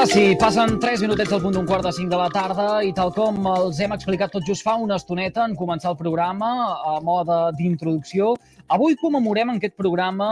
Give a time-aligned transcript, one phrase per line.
[0.00, 2.92] Ara sí, passen 3 minutets del punt d'un quart de 5 de la tarda i
[2.96, 6.48] tal com els hem explicat tot just fa una estoneta en començar el programa
[6.88, 8.30] a mode d'introducció,
[8.72, 10.30] avui commemorem en aquest programa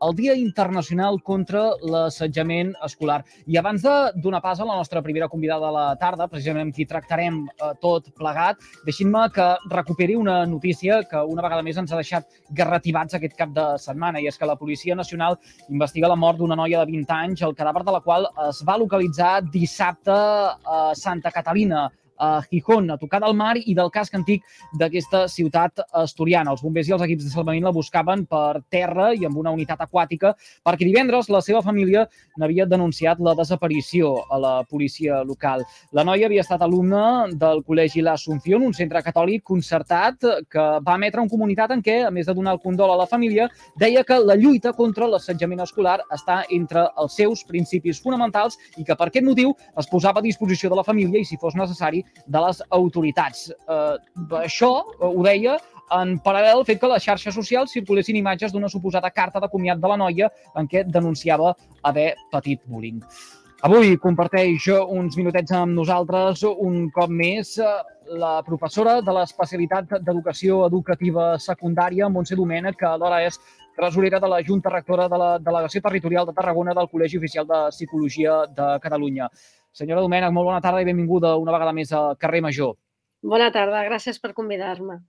[0.00, 3.20] el Dia Internacional contra l'Assetjament Escolar.
[3.46, 6.76] I abans de donar pas a la nostra primera convidada de la tarda, precisament amb
[6.76, 11.92] qui tractarem eh, tot plegat, deixin-me que recuperi una notícia que una vegada més ens
[11.92, 16.18] ha deixat garrativats aquest cap de setmana, i és que la Policia Nacional investiga la
[16.18, 20.16] mort d'una noia de 20 anys, el cadàver de la qual es va localitzar dissabte
[20.16, 21.88] a Santa Catalina,
[22.20, 24.44] a Gijón, a tocar del mar i del casc antic
[24.78, 26.52] d'aquesta ciutat asturiana.
[26.52, 29.80] Els bombers i els equips de salvament la buscaven per terra i amb una unitat
[29.86, 30.34] aquàtica
[30.66, 32.06] perquè divendres la seva família
[32.38, 35.64] n'havia denunciat la desaparició a la policia local.
[35.96, 40.96] La noia havia estat alumna del Col·legi La Asunción, un centre catòlic concertat que va
[40.98, 43.48] emetre un comunitat en què, a més de donar el condol a la família,
[43.80, 48.96] deia que la lluita contra l'assetjament escolar està entre els seus principis fonamentals i que
[48.96, 52.44] per aquest motiu es posava a disposició de la família i, si fos necessari, de
[52.46, 53.50] les autoritats.
[53.50, 53.96] Eh,
[54.42, 55.58] això ho deia
[55.96, 59.50] en paral·lel al fet que a les xarxes socials circulessin imatges d'una suposada carta de
[59.50, 63.02] comiat de la noia en què denunciava haver patit bullying.
[63.66, 67.58] Avui comparteix uns minutets amb nosaltres un cop més
[68.08, 73.36] la professora de l'especialitat d'Educació Educativa Secundària, Montse Domènech, que alhora és
[73.76, 77.60] tresorera de la Junta Rectora de la Delegació Territorial de Tarragona del Col·legi Oficial de
[77.70, 79.28] Psicologia de Catalunya.
[79.76, 82.74] Senyora Domènech, molt bona tarda i benvinguda una vegada més al carrer Major.
[83.22, 85.00] Bona tarda, gràcies per convidar-me.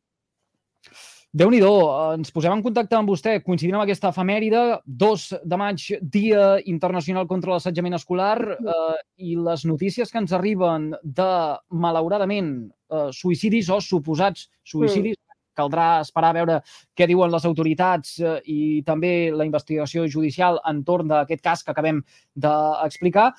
[1.31, 5.85] déu nhi ens posem en contacte amb vostè coincidint amb aquesta efemèride, 2 de maig,
[6.01, 11.31] Dia Internacional contra l'Assetjament Escolar, eh, i les notícies que ens arriben de,
[11.69, 12.51] malauradament,
[12.91, 15.39] eh, suïcidis o suposats suïcidis, mm.
[15.55, 16.59] caldrà esperar a veure
[16.97, 22.03] què diuen les autoritats eh, i també la investigació judicial entorn d'aquest cas que acabem
[22.35, 23.31] d'explicar.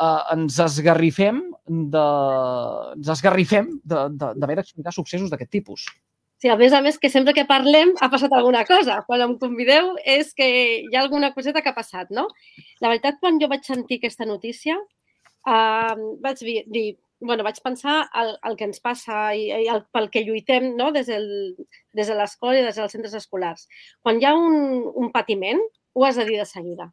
[0.00, 2.06] Eh, ens esgarrifem de,
[2.96, 5.84] ens esgarrifem d'haver d'explicar successos d'aquest tipus.
[6.42, 8.96] Sí, a més a més que sempre que parlem ha passat alguna cosa.
[9.06, 10.48] Quan em convideu és que
[10.88, 12.24] hi ha alguna coseta que ha passat, no?
[12.82, 14.74] La veritat, quan jo vaig sentir aquesta notícia,
[15.46, 15.94] eh,
[16.24, 16.86] vaig dir,
[17.20, 20.90] bueno, vaig pensar el, el que ens passa i, i el, pel que lluitem no?
[20.96, 21.28] des, del,
[21.94, 23.68] des de l'escola i des dels centres escolars.
[24.02, 25.62] Quan hi ha un, un patiment,
[25.94, 26.90] ho has de dir de seguida.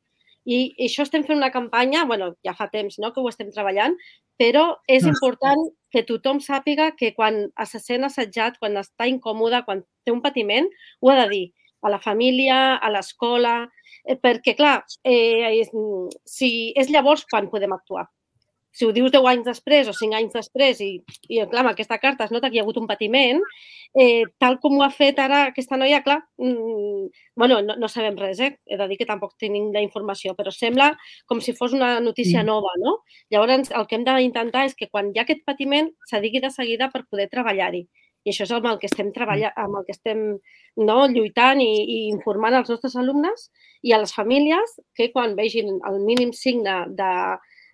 [0.50, 3.52] I, I això estem fent una campanya, bueno, ja fa temps no, que ho estem
[3.54, 3.96] treballant,
[4.42, 9.84] però és important que tothom sàpiga que quan se sent assetjat, quan està incòmode, quan
[10.06, 10.70] té un patiment,
[11.02, 11.44] ho ha de dir
[11.86, 13.58] a la família, a l'escola,
[14.04, 15.62] eh, perquè, clar, eh,
[16.26, 18.08] si és llavors quan podem actuar
[18.72, 20.92] si ho dius 10 anys després o 5 anys després i,
[21.28, 23.42] i clar, amb aquesta carta es nota que hi ha hagut un patiment,
[23.98, 28.18] eh, tal com ho ha fet ara aquesta noia, clar, mm, bueno, no, no sabem
[28.20, 28.52] res, eh?
[28.70, 30.92] he de dir que tampoc tenim la informació, però sembla
[31.26, 32.46] com si fos una notícia mm.
[32.48, 33.00] nova, no?
[33.34, 36.54] Llavors, el que hem d'intentar és que quan hi ha aquest patiment se digui de
[36.54, 37.88] seguida per poder treballar-hi.
[38.28, 40.24] I això és amb el que estem treballant, amb el que estem
[40.80, 43.48] no, lluitant i, i informant als nostres alumnes
[43.82, 47.12] i a les famílies que quan vegin el mínim signe de, de,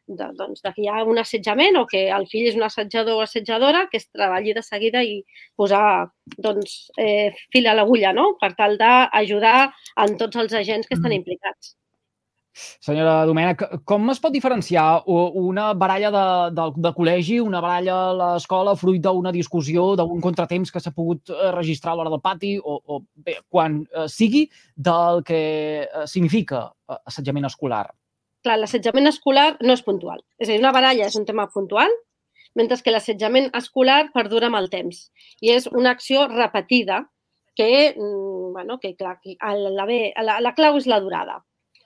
[0.07, 3.23] doncs, de que hi ha un assetjament o que el fill és un assetjador o
[3.25, 5.21] assetjadora, que es treballi de seguida i
[5.57, 8.33] posar doncs, eh, fil a l'agulla no?
[8.41, 9.71] per tal d'ajudar
[10.05, 11.19] en tots els agents que estan mm.
[11.21, 11.75] implicats.
[12.55, 18.13] Senyora Domènech, com es pot diferenciar una baralla de, de, de col·legi, una baralla a
[18.21, 22.55] l'escola, fruit d'una discussió, d'un contratemps que s'ha pogut eh, registrar a l'hora del pati,
[22.55, 24.45] o, o bé, quan eh, sigui
[24.75, 25.43] del que
[25.83, 27.89] eh, significa assetjament escolar?
[28.45, 30.21] Clar, l'assetjament escolar no és puntual.
[30.39, 31.91] És a dir, una baralla és un tema puntual,
[32.55, 35.09] mentre que l'assetjament escolar perdura amb el temps.
[35.43, 37.03] I és una acció repetida
[37.55, 41.41] que, mm, bueno, que clar, la, la, la clau és la durada.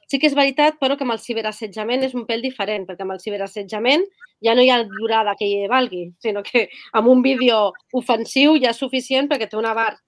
[0.10, 3.14] Sí que és veritat, però, que amb el ciberassetjament és un pèl diferent, perquè amb
[3.14, 4.06] el ciberassetjament
[4.46, 6.68] ja no hi ha durada que hi valgui, sinó que
[6.98, 7.60] amb un vídeo
[7.94, 10.02] ofensiu ja és suficient perquè té un abast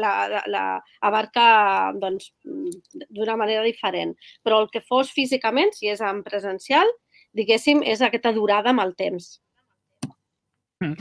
[0.00, 0.64] la, la,
[1.06, 2.32] abarca doncs,
[3.08, 4.16] d'una manera diferent.
[4.44, 6.90] Però el que fos físicament, si és en presencial,
[7.36, 9.36] diguéssim, és aquesta durada amb el temps.
[10.80, 10.96] Mm.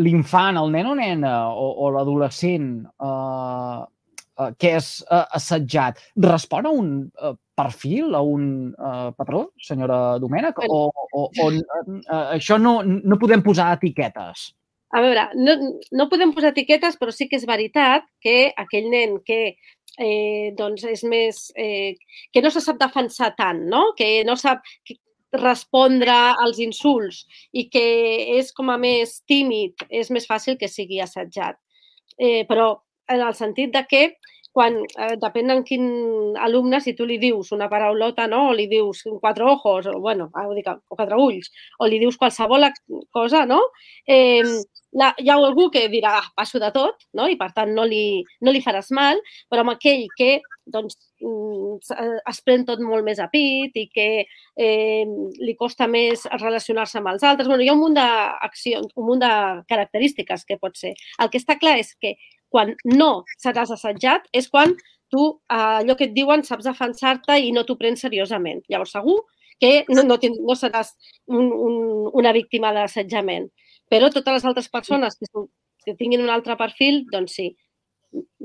[0.00, 2.70] L'infant, el nen o nena o, o l'adolescent
[3.04, 9.50] uh, uh, que és uh, assetjat, respon a un uh, perfil, a un uh, patró,
[9.60, 10.64] senyora Domènech?
[10.64, 11.92] O, o, o uh,
[12.22, 14.48] això no, no podem posar etiquetes?
[14.92, 15.54] A veure, no,
[15.96, 19.54] no podem posar etiquetes, però sí que és veritat que aquell nen que
[19.98, 21.46] eh, doncs és més...
[21.56, 21.96] Eh,
[22.32, 23.92] que no se sap defensar tant, no?
[23.96, 24.60] que no sap
[25.32, 27.22] respondre als insults
[27.56, 27.84] i que
[28.36, 31.56] és com a més tímid, és més fàcil que sigui assetjat.
[32.18, 32.74] Eh, però
[33.08, 34.02] en el sentit de que
[34.52, 35.86] quan, eh, depèn en quin
[36.36, 38.48] alumne, si tu li dius una paraulota, no?
[38.50, 41.50] o li dius quatre ojos, o, bueno, ho dic, o quatre ulls,
[41.80, 42.68] o li dius qualsevol
[43.10, 43.60] cosa, no?
[44.06, 44.44] Eh,
[44.92, 47.28] la, hi ha algú que dirà, ah, passo de tot, no?
[47.32, 50.34] i per tant no li, no li faràs mal, però amb aquell que
[50.72, 55.04] doncs, mm, eh, es pren tot molt més a pit i que eh,
[55.40, 57.48] li costa més relacionar-se amb els altres.
[57.48, 59.32] Bueno, hi ha un munt un munt de
[59.68, 60.94] característiques que pot ser.
[61.18, 62.14] El que està clar és que
[62.52, 63.12] quan no
[63.42, 64.74] seràs assetjat és quan
[65.12, 68.62] tu eh, allò que et diuen saps defensar-te i no t'ho prens seriosament.
[68.72, 69.18] Llavors, segur
[69.62, 70.94] que no, no, no seràs
[71.30, 71.74] un, un,
[72.18, 73.50] una víctima d'assetjament.
[73.92, 75.28] Però totes les altres persones que,
[75.86, 77.52] que tinguin un altre perfil, doncs sí.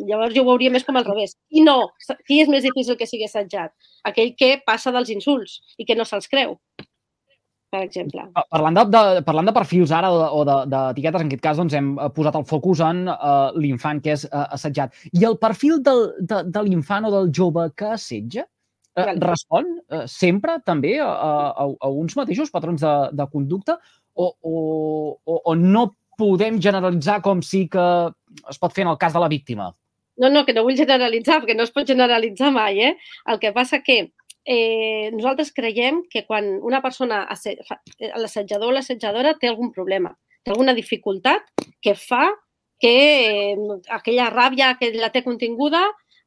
[0.07, 1.33] Llavors jo ho veuria més com al revés.
[1.49, 1.79] I no,
[2.27, 3.73] qui és més difícil que sigui assetjat?
[4.07, 6.59] Aquell que passa dels insults i que no se'ls creu
[7.73, 8.23] per exemple.
[8.53, 11.93] Parlant de, de, parlant de perfils ara o d'etiquetes, de, en aquest cas doncs, hem
[11.99, 14.95] eh, posat el focus en uh, l'infant que és uh, assetjat.
[15.13, 20.05] I el perfil del, de, de l'infant o del jove que assetja uh, respon uh,
[20.11, 23.79] sempre també a, a, a uns mateixos patrons de, de conducta
[24.15, 24.55] o, o,
[25.25, 27.83] o, o no podem generalitzar com sí que
[28.49, 29.69] es pot fer en el cas de la víctima?
[30.17, 32.95] No, no, que no vull generalitzar, perquè no es pot generalitzar mai, eh?
[33.29, 33.99] El que passa que
[34.47, 40.13] eh, nosaltres creiem que quan una persona, l'assetjador o l'assetjadora té algun problema,
[40.43, 41.51] té alguna dificultat
[41.83, 42.29] que fa
[42.79, 42.93] que
[43.53, 43.57] eh,
[43.91, 45.81] aquella ràbia que la té continguda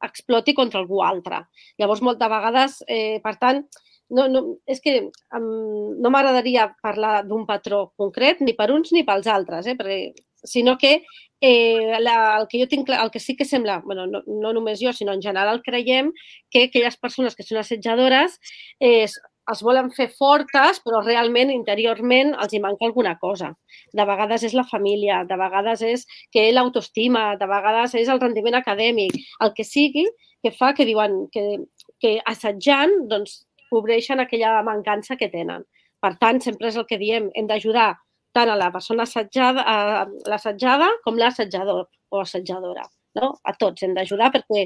[0.05, 1.43] exploti contra algú altre.
[1.79, 3.63] Llavors, moltes vegades, eh, per tant,
[4.11, 4.97] no, no, és que
[5.37, 10.11] um, no m'agradaria parlar d'un patró concret ni per uns ni pels altres, eh, perquè,
[10.43, 11.03] sinó que
[11.41, 14.79] eh, la, el que jo tinc el que sí que sembla, bueno, no, no només
[14.81, 16.11] jo, sinó en general creiem
[16.49, 18.37] que aquelles persones que són assetjadores
[18.79, 19.07] eh,
[19.51, 23.51] es volen fer fortes, però realment interiorment els hi manca alguna cosa.
[23.91, 28.59] De vegades és la família, de vegades és que l'autoestima, de vegades és el rendiment
[28.61, 30.05] acadèmic, el que sigui
[30.41, 31.65] que fa que diuen que,
[31.99, 33.41] que assetjant doncs,
[33.71, 35.65] cobreixen aquella mancança que tenen.
[36.01, 37.93] Per tant, sempre és el que diem, hem d'ajudar
[38.35, 42.87] tant a la persona assetjada, a l'assetjada com l'assetjador o assetjadora.
[43.19, 43.33] No?
[43.43, 44.65] A tots hem d'ajudar perquè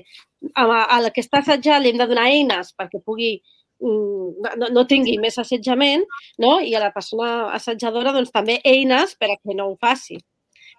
[0.54, 3.32] a, a la que està assetjada li hem de donar eines perquè pugui
[3.82, 6.06] mm, no, no tingui més assetjament
[6.44, 6.60] no?
[6.62, 10.20] i a la persona assetjadora doncs, també eines per a que no ho faci.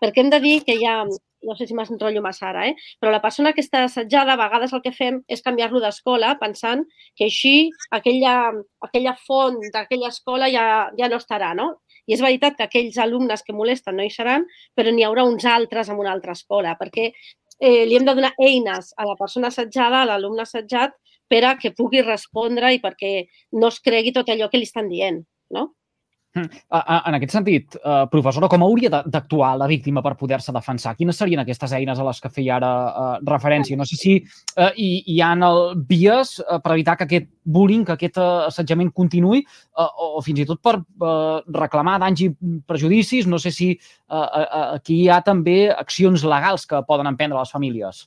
[0.02, 1.00] Perquè hem de dir que hi ha,
[1.46, 2.74] no sé si m'enrotllo massa ara, eh?
[3.00, 6.84] però la persona que està assetjada, a vegades el que fem és canviar-lo d'escola pensant
[7.16, 8.52] que així aquella,
[8.84, 10.66] aquella font d'aquella escola ja,
[10.98, 11.72] ja no estarà, no?
[12.06, 14.46] I és veritat que aquells alumnes que molesten no hi seran,
[14.78, 18.34] però n'hi haurà uns altres en una altra escola, perquè eh, li hem de donar
[18.38, 20.94] eines a la persona assetjada, a l'alumne assetjat,
[21.28, 23.26] per a que pugui respondre i perquè
[23.58, 25.72] no es cregui tot allò que li estan dient, no?
[26.36, 30.94] En aquest sentit, eh, professora, com hauria d'actuar la víctima per poder-se defensar?
[30.96, 33.76] Quines serien aquestes eines a les que feia ara eh, referència?
[33.76, 37.84] No sé si eh, hi, hi ha el vies eh, per evitar que aquest bullying,
[37.86, 42.30] que aquest eh, assetjament continuï eh, o, fins i tot per eh, reclamar danys i
[42.66, 43.26] prejudicis.
[43.26, 44.26] No sé si eh,
[44.66, 48.06] aquí hi ha també accions legals que poden emprendre les famílies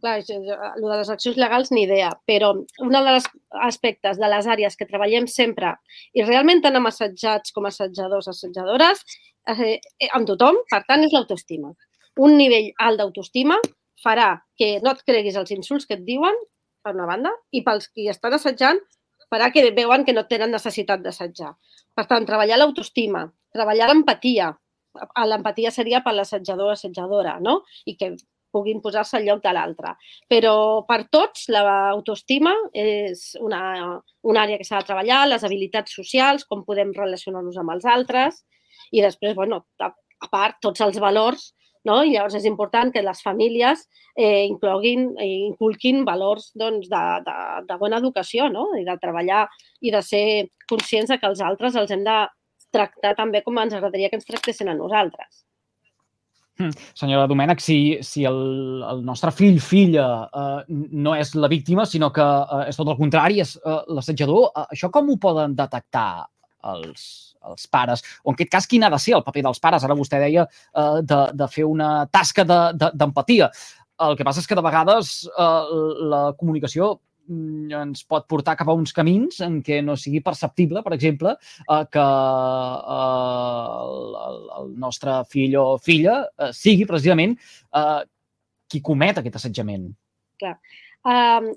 [0.00, 3.28] clar, el de les accions legals ni idea, però un dels
[3.62, 5.74] aspectes de les àrees que treballem sempre,
[6.14, 9.04] i realment tant amb assetjats com assetjadors, assetjadores,
[9.48, 9.78] eh,
[10.12, 11.72] amb tothom, per tant, és l'autoestima.
[12.24, 13.58] Un nivell alt d'autoestima
[14.04, 16.36] farà que no et creguis els insults que et diuen,
[16.84, 18.80] per una banda, i pels qui estan assetjant
[19.32, 21.54] farà que veuen que no tenen necessitat d'assetjar.
[21.94, 23.24] Per tant, treballar l'autoestima,
[23.54, 24.52] treballar l'empatia,
[25.26, 27.62] l'empatia seria per l'assetjador o assetjadora, no?
[27.86, 28.12] I que
[28.54, 29.96] puguin posar-se al lloc de l'altre.
[30.30, 30.54] Però
[30.88, 36.64] per tots l'autoestima és una, una àrea que s'ha de treballar, les habilitats socials, com
[36.64, 38.44] podem relacionar-nos amb els altres
[38.94, 41.50] i després, bueno, a, a part, tots els valors
[41.84, 42.00] no?
[42.02, 43.84] I llavors és important que les famílies
[44.16, 47.36] eh, incloguin, eh, inculquin valors doncs, de, de,
[47.68, 48.70] de bona educació no?
[48.80, 49.44] i de treballar
[49.84, 50.24] i de ser
[50.70, 52.18] conscients de que els altres els hem de
[52.74, 55.44] tractar també com ens agradaria que ens tractessin a nosaltres.
[56.60, 56.70] Hm.
[56.94, 58.38] Senyora Domènech, si, si el,
[58.86, 62.98] el nostre fill, filla, eh, no és la víctima, sinó que eh, és tot el
[63.00, 66.28] contrari, és eh, l'assetjador, eh, això com ho poden detectar
[66.70, 67.06] els,
[67.50, 68.04] els pares?
[68.22, 69.86] O en aquest cas, quin ha de ser el paper dels pares?
[69.86, 73.50] Ara vostè deia eh, de, de fer una tasca d'empatia.
[73.50, 75.82] De, de, el que passa és que de vegades eh,
[76.14, 76.94] la comunicació
[77.28, 81.84] ens pot portar cap a uns camins en què no sigui perceptible, per exemple, eh,
[81.92, 82.06] que
[82.94, 83.02] eh,
[84.28, 88.02] el, el nostre fill o filla eh, sigui precisament eh,
[88.68, 89.88] qui comet aquest assetjament.
[90.40, 90.56] Clar.
[91.04, 91.52] Um,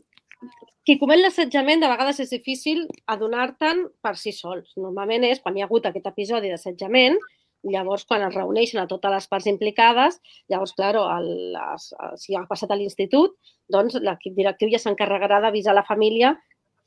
[0.88, 4.72] qui comet l'assetjament de vegades és difícil adonar-te'n per si sols.
[4.80, 7.18] Normalment és quan hi ha hagut aquest episodi d'assetjament,
[7.66, 10.20] Llavors, quan es reuneixen a totes les parts implicades,
[10.52, 11.88] llavors, claro, el, les,
[12.22, 13.34] si ha passat a l'institut,
[13.74, 16.36] doncs l'equip directiu ja s'encarregarà d'avisar la família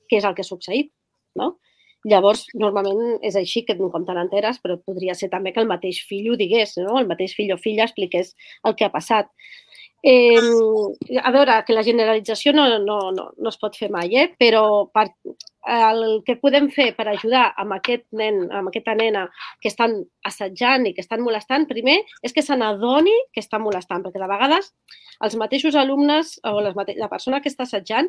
[0.09, 0.93] què és el que ha succeït,
[1.39, 1.57] no?
[2.09, 5.99] Llavors, normalment és així que com te n'enteres, però podria ser també que el mateix
[6.09, 6.97] fill ho digués, no?
[6.99, 8.33] el mateix fill o filla expliqués
[8.65, 9.29] el que ha passat.
[10.03, 10.41] Eh,
[11.21, 14.31] a veure, que la generalització no, no, no, no es pot fer mai, eh?
[14.41, 15.11] però per,
[15.69, 19.27] el que podem fer per ajudar amb aquest nen, amb aquesta nena
[19.61, 24.01] que estan assetjant i que estan molestant, primer és que se n'adoni que està molestant,
[24.07, 24.73] perquè de vegades
[25.21, 28.09] els mateixos alumnes o les mate la persona que està assetjant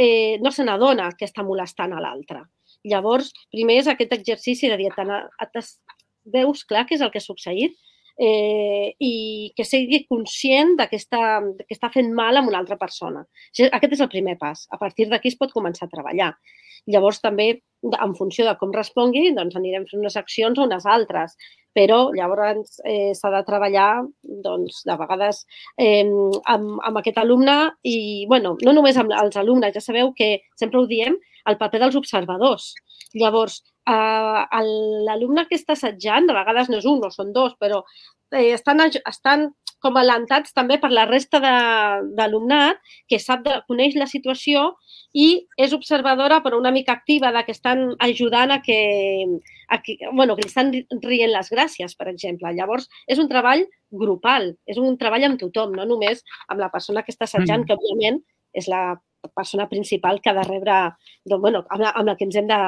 [0.00, 2.46] eh, no se n'adona que està molestant a l'altre.
[2.88, 4.88] Llavors, primer és aquest exercici de dir,
[6.32, 7.76] veus clar què és el que ha succeït
[8.22, 12.60] eh, i que sigui conscient de que, està, de que està fent mal a una
[12.62, 13.24] altra persona.
[13.50, 14.66] Aquest és el primer pas.
[14.70, 16.30] A partir d'aquí es pot començar a treballar.
[16.90, 17.48] Llavors, també,
[17.82, 21.34] en funció de com respongui, doncs anirem fent unes accions o unes altres.
[21.72, 24.04] Però llavors eh, s'ha de treballar,
[24.44, 25.38] doncs, de vegades
[25.80, 30.34] eh, amb, amb aquest alumne i, bueno, no només amb els alumnes, ja sabeu que
[30.60, 31.16] sempre ho diem,
[31.48, 32.74] el paper dels observadors.
[33.18, 34.62] Llavors, eh,
[35.08, 37.82] l'alumne que està assetjant, de vegades no és un, no són dos, però
[38.32, 39.50] eh, estan, estan
[39.82, 42.78] com alentats també per la resta d'alumnat
[43.10, 44.68] que sap de, coneix la situació
[45.12, 45.26] i
[45.60, 48.78] és observadora però una mica activa de que estan ajudant a que,
[49.68, 52.54] a que, bueno, que li estan rient les gràcies, per exemple.
[52.54, 57.02] Llavors, és un treball grupal, és un treball amb tothom, no només amb la persona
[57.02, 57.68] que està assetjant, mm.
[57.68, 58.22] que òbviament
[58.54, 58.84] és la
[59.28, 60.78] persona principal que ha de rebre,
[61.24, 62.60] doncs, bueno, amb, la, amb la que ens hem de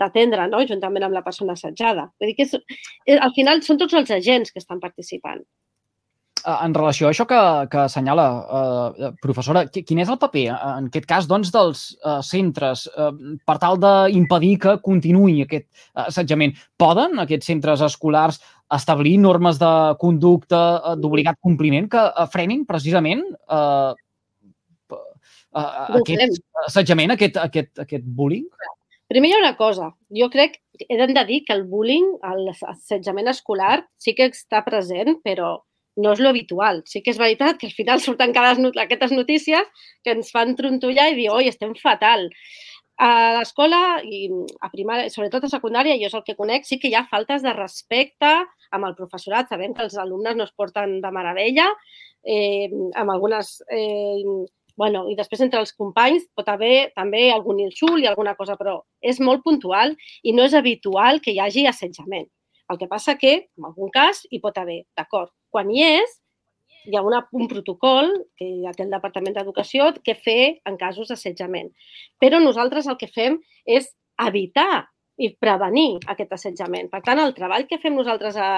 [0.00, 0.60] d'atendre, no?
[0.66, 2.06] juntament amb la persona assetjada.
[2.20, 5.42] Vull dir que és, al final són tots els agents que estan participant.
[6.40, 7.40] Eh, en relació a això que,
[7.72, 12.20] que assenyala, eh, professora, quin és el paper, eh, en aquest cas, doncs, dels eh,
[12.26, 13.10] centres eh,
[13.46, 15.68] per tal d'impedir que continuï aquest
[16.06, 16.54] assetjament?
[16.80, 18.40] Poden aquests centres escolars
[18.72, 23.90] establir normes de conducta eh, d'obligat compliment que frenin precisament eh,
[25.56, 28.46] uh, aquest assetjament, aquest, aquest, aquest bullying?
[29.10, 29.90] Primer hi ha una cosa.
[30.14, 32.12] Jo crec, he de dir que el bullying,
[32.46, 35.56] l'assetjament escolar, sí que està present, però
[36.00, 36.82] no és lo habitual.
[36.86, 38.54] Sí que és veritat que al final surten cada
[38.84, 39.66] aquestes notícies
[40.04, 42.28] que ens fan trontollar i dir, oi, estem fatal.
[43.00, 44.28] A l'escola, i
[44.60, 47.42] a primària, sobretot a secundària, jo és el que conec, sí que hi ha faltes
[47.42, 48.30] de respecte
[48.70, 49.48] amb el professorat.
[49.48, 51.66] Sabem que els alumnes no es porten de meravella,
[52.22, 52.68] eh,
[53.00, 54.20] amb algunes eh,
[54.80, 58.78] bueno, i després entre els companys pot haver també algun insult i alguna cosa, però
[59.12, 59.92] és molt puntual
[60.24, 62.30] i no és habitual que hi hagi assetjament.
[62.72, 65.34] El que passa que, en algun cas, hi pot haver, d'acord.
[65.52, 66.14] Quan hi és,
[66.88, 68.08] hi ha una, un protocol
[68.40, 71.68] que té el Departament d'Educació que fer en casos d'assetjament.
[72.22, 73.90] Però nosaltres el que fem és
[74.30, 74.86] evitar
[75.20, 76.88] i prevenir aquest assetjament.
[76.88, 78.48] Per tant, el treball que fem nosaltres a,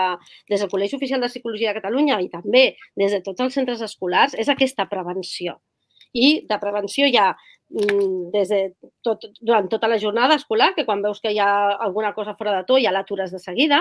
[0.47, 3.83] des del Col·legi Oficial de Psicologia de Catalunya i també des de tots els centres
[3.83, 5.59] escolars és aquesta prevenció
[6.13, 8.61] i de prevenció hi ha mm, des de
[9.05, 12.55] tot, durant tota la jornada escolar, que quan veus que hi ha alguna cosa fora
[12.59, 13.81] de to ja l'atures de seguida.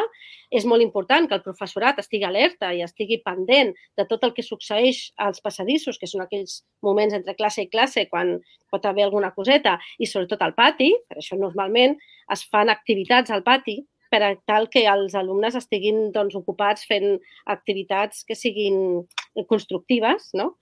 [0.50, 4.48] És molt important que el professorat estigui alerta i estigui pendent de tot el que
[4.48, 8.38] succeeix als passadissos, que són aquells moments entre classe i classe quan
[8.72, 11.98] pot haver alguna coseta, i sobretot al pati, per això normalment
[12.32, 17.16] es fan activitats al pati per tal que els alumnes estiguin doncs, ocupats fent
[17.54, 19.06] activitats que siguin
[19.48, 20.58] constructives, no?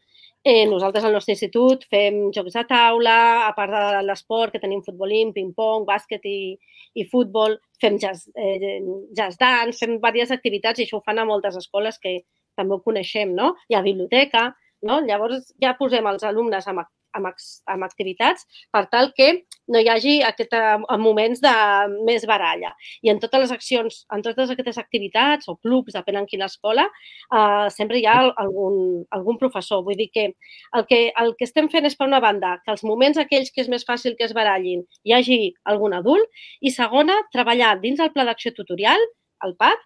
[0.46, 4.80] Eh, nosaltres al nostre institut fem jocs de taula, a part de l'esport, que tenim
[4.86, 6.56] futbolín, ping-pong, bàsquet i,
[6.96, 8.80] i futbol, fem jazz, eh,
[9.18, 12.22] jazz dance, fem diverses activitats i això ho fan a moltes escoles que
[12.56, 13.52] també ho coneixem, no?
[13.68, 14.46] Hi ha biblioteca,
[14.88, 15.02] no?
[15.04, 16.86] Llavors ja posem els alumnes amb
[17.18, 17.30] amb,
[17.74, 19.30] amb activitats per tal que
[19.70, 21.54] no hi hagi aquest, eh, moments de
[22.08, 22.72] més baralla.
[23.06, 26.88] I en totes les accions, en totes aquestes activitats o clubs, depèn en quina escola,
[27.34, 29.84] eh, sempre hi ha algun, algun professor.
[29.84, 32.84] Vull dir que el, que el que estem fent és, per una banda, que els
[32.84, 36.28] moments aquells que és més fàcil que es barallin hi hagi algun adult
[36.62, 39.00] i, segona, treballar dins el pla d'acció tutorial,
[39.46, 39.80] el PAT,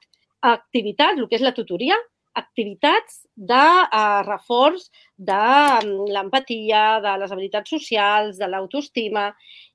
[0.44, 1.98] activitats, el que és la tutoria,
[2.36, 5.40] activitats de uh, reforç de
[5.84, 9.32] um, l'empatia, de les habilitats socials, de l'autoestima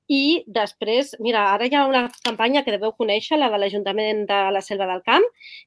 [0.09, 4.39] i després, mira, ara hi ha una campanya que deveu conèixer, la de l'Ajuntament de
[4.55, 5.25] la Selva del Camp,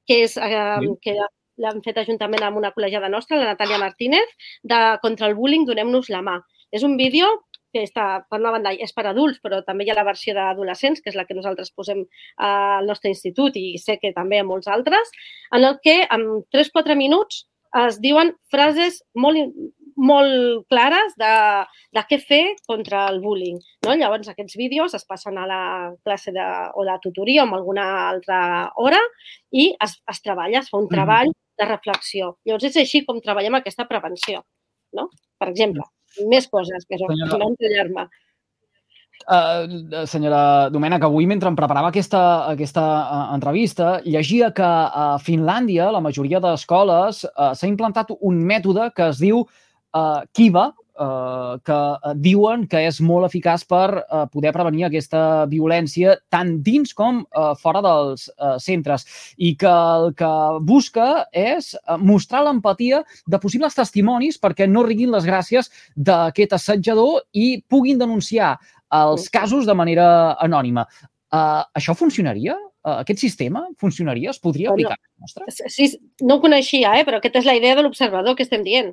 [0.08, 0.96] que és uh, sí.
[1.06, 1.16] que
[1.62, 4.34] l'han fet ajuntament amb una col·legiada nostra, la Natàlia Martínez,
[4.66, 6.40] de Contra el bullying, donem-nos la mà.
[6.72, 7.28] És un vídeo
[7.72, 11.02] que està, per una banda, és per adults, però també hi ha la versió d'adolescents,
[11.02, 12.04] que és la que nosaltres posem
[12.36, 15.12] al nostre institut i sé que també a molts altres,
[15.52, 17.46] en el que en 3-4 minuts
[17.86, 19.54] es diuen frases molt,
[19.96, 21.32] molt clares de,
[21.96, 23.58] de què fer contra el bullying.
[23.86, 23.94] No?
[23.98, 25.62] Llavors, aquests vídeos es passen a la
[26.04, 28.40] classe de, o de tutoria o en alguna altra
[28.76, 29.00] hora
[29.50, 32.36] i es, es treballa, es fa un treball de reflexió.
[32.44, 34.44] Llavors, és així com treballem aquesta prevenció.
[34.92, 35.08] No?
[35.40, 35.86] Per exemple,
[36.28, 38.08] més coses, que no enrotllar-me.
[39.22, 45.92] Uh, senyora Domènech, avui mentre em preparava aquesta, aquesta uh, entrevista, llegia que a Finlàndia,
[45.94, 51.78] la majoria d'escoles, uh, s'ha implantat un mètode que es diu uh, Kiva, uh, que
[51.78, 57.22] uh, diuen que és molt eficaç per uh, poder prevenir aquesta violència tant dins com
[57.22, 58.28] uh, fora dels
[58.62, 59.06] centres
[59.36, 60.30] i que el que
[60.66, 67.62] busca és mostrar l'empatia de possibles testimonis perquè no riguin les gràcies d'aquest assetjador i
[67.68, 68.56] puguin denunciar
[68.92, 70.06] els casos de manera
[70.44, 70.86] anònima.
[71.32, 72.58] Uh, això funcionaria?
[72.82, 74.34] Uh, aquest sistema funcionaria?
[74.34, 75.88] Es podria aplicar bueno, Sí,
[76.20, 77.06] no ho coneixia, eh?
[77.08, 78.92] però aquesta és la idea de l'observador que estem dient.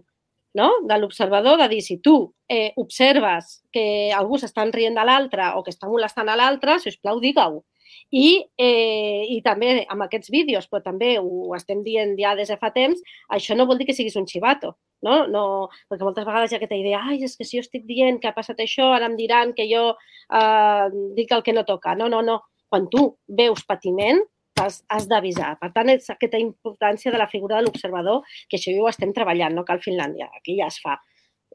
[0.57, 0.69] No?
[0.89, 5.61] De l'observador de dir, si tu eh, observes que algú s'està rient de l'altre o
[5.63, 7.61] que està molestant a l'altre, si us plau, digue-ho.
[8.09, 12.57] I, eh, I també amb aquests vídeos, però també ho estem dient ja des de
[12.57, 14.75] fa temps, això no vol dir que siguis un xivato,
[15.05, 15.27] no?
[15.27, 15.43] no
[15.89, 18.29] perquè moltes vegades hi ha aquesta idea, ai, és que si jo estic dient que
[18.29, 21.95] ha passat això, ara em diran que jo eh, dic el que no toca.
[21.95, 22.41] No, no, no.
[22.69, 23.05] Quan tu
[23.37, 24.21] veus patiment,
[24.59, 25.55] has, has d'avisar.
[25.61, 29.55] Per tant, és aquesta importància de la figura de l'observador, que això ho estem treballant,
[29.55, 30.97] no cal Finlàndia, aquí ja es fa.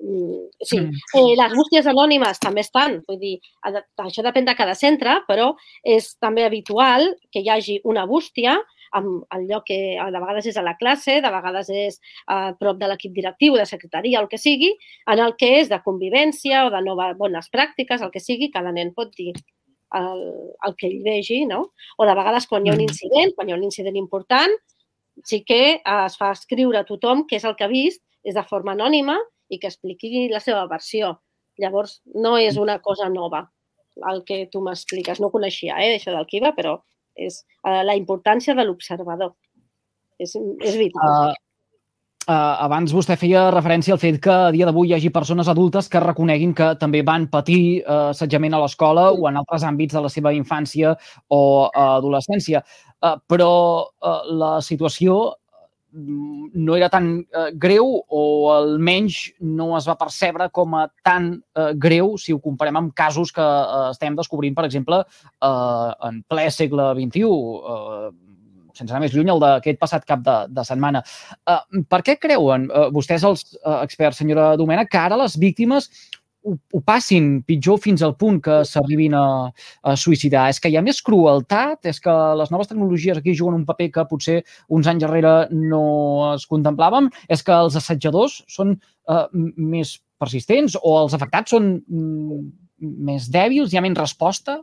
[0.01, 0.91] Mm, sí, mm.
[1.15, 5.53] eh, les bústies anònimes també estan, vull dir, això depèn de cada centre, però
[5.87, 8.57] és també habitual que hi hagi una bústia
[8.95, 11.99] amb el lloc que de vegades és a la classe, de vegades és
[12.31, 14.71] a prop de l'equip directiu, de secretaria, el que sigui,
[15.11, 18.75] en el que és de convivència o de noves bones pràctiques, el que sigui, cada
[18.75, 19.33] nen pot dir
[19.99, 20.23] el,
[20.67, 21.61] el que ell vegi, no?
[21.99, 22.89] O de vegades quan hi ha un mm.
[22.89, 24.55] incident, quan hi ha un incident important,
[25.23, 28.45] sí que es fa escriure a tothom què és el que ha vist, és de
[28.49, 29.19] forma anònima
[29.53, 31.15] i que expliqui la seva versió.
[31.61, 33.45] Llavors, no és una cosa nova
[34.11, 35.21] el que tu m'expliques.
[35.23, 36.79] No coneixia, eh, això del Kiva, però
[37.15, 39.35] és uh, la importància de l'observador.
[40.19, 41.31] És, és vital.
[41.31, 41.44] Uh,
[42.25, 45.91] Uh, abans vostè feia referència al fet que a dia d'avui hi hagi persones adultes
[45.93, 50.01] que reconeguin que també van patir uh, assetjament a l'escola o en altres àmbits de
[50.01, 50.95] la seva infància
[51.29, 52.65] o uh, adolescència.
[53.05, 53.53] Uh, però
[53.85, 55.35] uh, la situació
[55.95, 61.29] Mm, no era tan eh, greu o almenys no es va percebre com a tan
[61.55, 66.19] eh, greu si ho comparem amb casos que eh, estem descobrint, per exemple, eh, en
[66.27, 68.11] ple segle XXI, eh,
[68.75, 71.05] sense anar més lluny, el d'aquest passat cap de, de setmana.
[71.47, 75.91] Uh, per què creuen uh, vostès, els uh, experts, senyora Domena, que ara les víctimes
[76.45, 79.27] ho, ho passin pitjor fins al punt que s'arribin a,
[79.89, 80.47] a suïcidar.
[80.53, 83.91] És que hi ha més crueltat, és que les noves tecnologies aquí juguen un paper
[83.95, 85.85] que potser uns anys darrere no
[86.35, 92.45] es contemplàvem, és que els assetjadors són uh, més persistents o els afectats són mm,
[93.09, 94.61] més dèbils, hi ha menys resposta?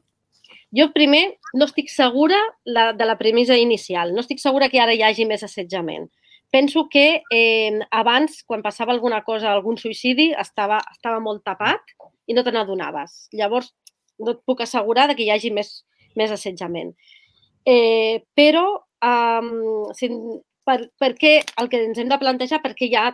[0.78, 4.14] Jo primer no estic segura la, de la premissa inicial.
[4.16, 6.08] No estic segura que ara hi hagi més assetjament
[6.52, 11.96] penso que eh, abans, quan passava alguna cosa, algun suïcidi, estava, estava molt tapat
[12.28, 13.32] i no te n'adonaves.
[13.34, 13.72] Llavors,
[14.20, 15.72] no et puc assegurar que hi hagi més,
[16.20, 16.92] més assetjament.
[17.66, 18.66] Eh, però,
[19.08, 19.50] um,
[19.98, 20.12] si,
[20.68, 23.08] per, per què el que ens hem de plantejar, perquè hi ha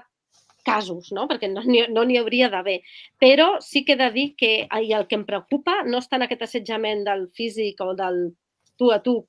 [0.68, 1.28] casos, no?
[1.32, 2.82] perquè no n'hi no hauria d'haver.
[3.24, 6.26] Però sí que he de dir que i el que em preocupa no és tant
[6.26, 8.28] aquest assetjament del físic o del
[8.78, 9.22] tu a tu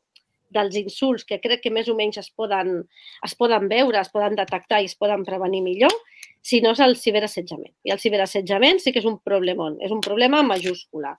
[0.51, 2.83] dels insults que crec que més o menys es poden,
[3.25, 5.93] es poden veure, es poden detectar i es poden prevenir millor,
[6.41, 7.75] si no és el ciberassetjament.
[7.85, 11.19] I el ciberassetjament sí que és un problemon, és un problema majúscula.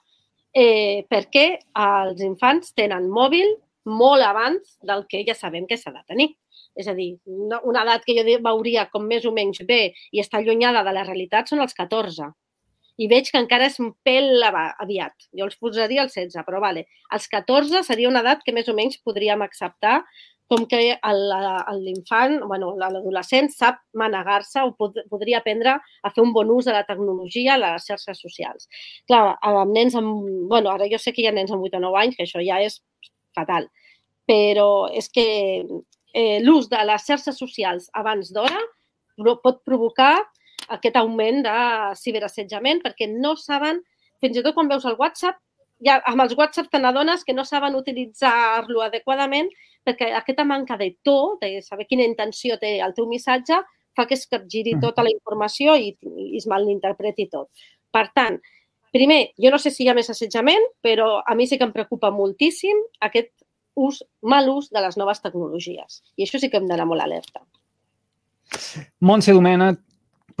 [0.50, 1.46] Eh, perquè
[1.78, 3.54] els infants tenen mòbil
[3.86, 6.32] molt abans del que ja sabem que s'ha de tenir.
[6.78, 10.38] És a dir, una edat que jo veuria com més o menys bé i està
[10.38, 12.30] allunyada de la realitat són els 14
[13.00, 15.14] i veig que encara és un pèl aviat.
[15.36, 16.84] Jo els posaria als 16, però vale.
[17.10, 20.02] Als 14 seria una edat que més o menys podríem acceptar
[20.50, 20.80] com que
[21.78, 26.74] l'infant, bueno, l'adolescent sap manegar-se o pod podria aprendre a fer un bon ús de
[26.74, 28.66] la tecnologia a les xarxes socials.
[29.06, 30.26] Clar, amb nens amb...
[30.50, 32.42] bueno, ara jo sé que hi ha nens amb 8 o 9 anys, que això
[32.42, 32.80] ja és
[33.38, 33.70] fatal,
[34.26, 35.28] però és que
[36.14, 38.60] eh, l'ús de les xarxes socials abans d'hora
[39.20, 40.16] pot provocar
[40.68, 41.56] aquest augment de
[41.98, 43.80] ciberassetjament perquè no saben,
[44.20, 45.40] fins i tot quan veus el WhatsApp,
[45.84, 49.48] ja amb els WhatsApp te n'adones que no saben utilitzar-lo adequadament
[49.86, 53.60] perquè aquesta manca de to, de saber quina intenció té el teu missatge,
[53.96, 57.48] fa que es capgiri tota la informació i, i es malinterpreti tot.
[57.90, 58.36] Per tant,
[58.94, 61.72] primer, jo no sé si hi ha més assetjament, però a mi sí que em
[61.74, 63.32] preocupa moltíssim aquest
[63.74, 66.02] ús, mal ús de les noves tecnologies.
[66.16, 67.42] I això sí que hem d'anar molt alerta.
[69.00, 69.78] Montse Domènech,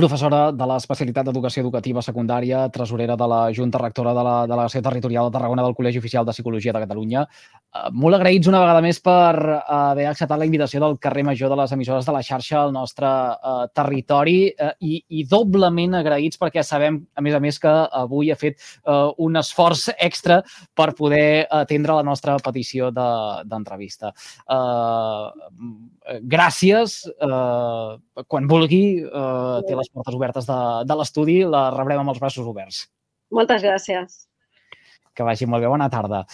[0.00, 5.28] professora de l'especialitat d'Educació Educativa Secundària, tresorera de la Junta Rectora de la Delegació Territorial
[5.28, 7.26] de Tarragona del Col·legi Oficial de Psicologia de Catalunya.
[7.26, 11.52] Eh, molt agraïts una vegada més per eh, haver acceptat la invitació del carrer Major
[11.52, 16.40] de les emissores de la xarxa al nostre uh, territori uh, i, i doblement agraïts
[16.40, 20.40] perquè sabem, a més a més, que avui ha fet uh, un esforç extra
[20.74, 24.14] per poder atendre la nostra petició d'entrevista.
[24.48, 27.02] De, uh, gràcies.
[27.22, 27.98] Uh,
[28.30, 32.48] quan vulgui, uh, té les portes obertes de, de l'estudi, la rebrem amb els braços
[32.50, 32.84] oberts.
[33.34, 34.24] Moltes gràcies.
[35.14, 35.70] Que vagi molt bé.
[35.70, 36.24] Bona tarda.